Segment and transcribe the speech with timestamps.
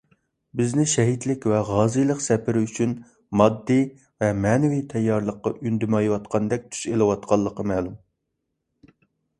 [0.59, 2.95] بىزنى شەھىدلىك ۋە غازىيلىق سەپىرى ئۈچۈن
[3.43, 3.85] ماددىي
[4.25, 7.99] ۋە مەنىۋى تەييارلىققا ئۈندىمەيۋاتقاندەك تۈس ئېلىۋاتقانلىقى مەلۇم.